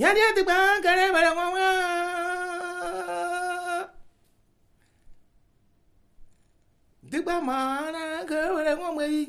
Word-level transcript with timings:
nyadi 0.00 0.20
adigba 0.28 0.56
kere 0.84 1.04
bere 1.14 1.30
nwanwa 1.34 1.64
digba 7.10 7.34
maana 7.48 8.00
kere 8.28 8.48
bere 8.56 8.72
nwanwa 8.78 9.04
yi 9.12 9.22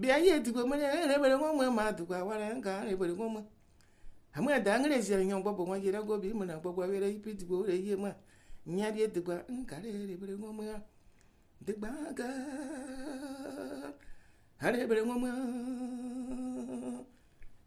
bia 0.00 0.16
ye 0.24 0.34
digba 0.44 0.62
mere 0.70 0.86
kere 0.94 1.16
bere 1.22 1.34
nwanwa 1.38 1.66
ma 1.78 1.84
digba 1.98 2.18
wara 2.28 2.46
nka 2.56 2.72
kere 2.82 2.94
bere 3.00 3.12
nwanwa 3.18 3.42
amu 4.34 4.48
ada 4.50 4.72
ngere 4.80 4.96
zere 5.06 5.22
nyon 5.26 5.42
bobo 5.44 5.62
nwa 5.66 5.76
yira 5.78 6.00
gobi 6.02 6.34
mu 6.38 6.44
na 6.44 6.58
gbogbo 6.58 6.82
were 6.90 7.08
ipi 7.16 7.30
digba 7.38 7.54
ore 7.62 7.74
ye 7.86 7.94
ma 7.96 8.10
nyadi 8.66 8.98
adigba 9.06 9.34
nka 9.58 9.76
kere 9.82 10.16
bere 14.90 15.04
nwanwa 15.06 15.30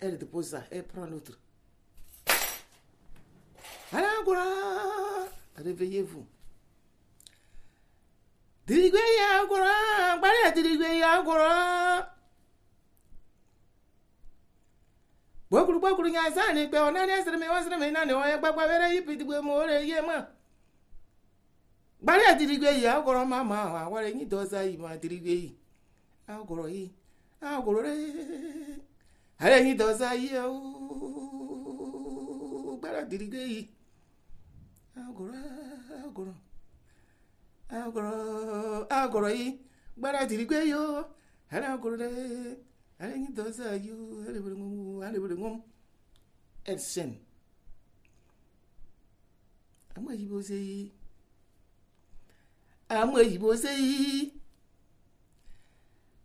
elle 0.03 0.17
dépose 0.17 0.47
ça, 0.49 0.63
elle 0.71 0.83
prend 0.85 1.05
l'autre. 1.05 1.39
Réveillez-vous. 5.55 6.25
gbogbo 15.51 15.77
gbogbo 15.77 16.07
nya 16.09 16.21
sa 16.33 16.51
ni 16.51 16.67
pe 16.67 16.79
ona 16.79 17.05
ni 17.05 17.11
esere 17.13 17.37
mi 17.37 17.47
won 17.47 17.61
sere 17.61 17.77
mi 17.77 17.91
na 17.91 18.05
ni 18.05 18.13
won 18.13 18.25
ye 18.27 18.37
papa 18.41 18.65
bere 18.67 18.89
yi 18.91 19.03
piti 19.05 19.23
gbe 19.23 19.39
mo 19.41 19.59
re 19.61 19.83
ye 19.85 20.01
mo 20.01 20.15
gbari 22.01 23.25
mama 23.27 23.55
awore 23.85 24.07
yin 24.09 24.27
doza 24.27 24.61
ma 24.79 24.89
adirigbe 24.95 25.29
yi 25.29 25.57
agoro 26.27 26.67
yi 26.67 26.91
àrẹ́yìn 29.45 29.77
dọ̀sá 29.81 30.07
yé 30.23 30.39
o 30.51 30.53
gbára 32.81 33.01
dìrígé 33.09 33.41
yìí 33.53 33.61
àgọ̀rọ̀ 35.05 35.41
àgọ̀rọ̀ 36.05 36.35
àgọ̀rọ̀ 37.83 38.15
àgọ̀rọ̀ 39.01 39.31
yìí 39.37 39.49
gbára 39.99 40.19
dìrígé 40.29 40.59
yìí 40.71 40.75
o 40.85 40.87
àrẹ́ 41.55 41.69
àgọ̀rọ̀ 41.73 41.97
rẹ̀ 42.03 42.17
àrẹ́yìn 43.03 43.31
dọ̀sá 43.37 43.65
yìí 43.85 43.91
o 44.01 44.01
àrẹ́bẹ̀rẹ̀ 44.27 44.57
ńgọ́m 44.59 44.75
àrẹ́bẹ̀rẹ̀ 45.07 45.37
ńgọ́m 45.39 45.55
ẹ̀sẹ̀n 46.73 47.11
àmọ́ 49.95 50.09
èyí 50.15 50.25
bó 50.31 50.37
ṣe 50.47 50.57
yìí 50.67 50.87
àmọ́ 52.99 53.19
èyí 53.25 53.35
bó 53.41 53.49
ṣe 53.61 53.71
yìí. 53.87 54.17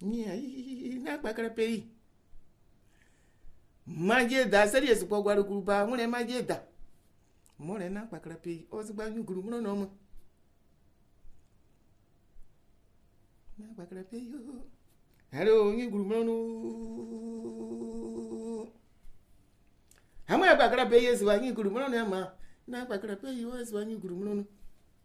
E 0.00 0.24
aí, 0.24 0.98
na 1.00 1.18
pakarapei. 1.18 1.90
Mageda, 3.84 4.64
sério 4.68 4.88
esse 4.90 5.04
pau 5.06 5.20
guarucuruba, 5.22 5.84
mulher 5.86 6.06
mageda. 6.06 6.62
More 7.58 7.88
na 7.88 8.06
pakarapei, 8.06 8.68
os 8.70 8.90
banho 8.92 9.24
grupo 9.24 9.50
no 9.50 9.60
nome. 9.60 9.90
Na 13.58 13.74
pakarapei, 13.74 14.30
hello, 15.32 15.72
ni 15.74 15.90
grupo 15.90 16.14
no. 16.22 18.70
Hama 20.28 20.54
pakarapei, 20.56 21.06
esse 21.06 21.24
banho 21.24 21.52
grupo 21.52 21.76
no 21.80 21.88
Na 22.68 22.86
pakarapei, 22.86 23.44
esse 23.46 23.72
banho 23.72 23.98
grupo 23.98 24.22
no. 24.24 24.46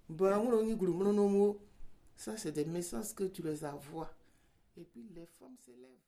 Bah, 0.07 0.37
mulher 0.37 0.65
ni 0.65 0.75
grupo 0.75 1.03
Et 4.75 4.85
puis 4.85 5.07
les 5.13 5.27
femmes 5.39 5.55
s'élèvent. 5.59 6.03